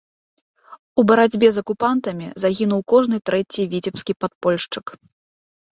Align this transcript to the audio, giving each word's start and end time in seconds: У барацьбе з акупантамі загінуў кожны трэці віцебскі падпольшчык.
У 1.01 1.03
барацьбе 1.11 1.47
з 1.57 1.63
акупантамі 1.65 2.27
загінуў 2.45 2.81
кожны 2.95 3.17
трэці 3.31 3.69
віцебскі 3.77 4.13
падпольшчык. 4.25 4.85